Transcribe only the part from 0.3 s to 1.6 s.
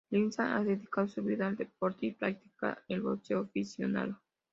ha dedicado su vida al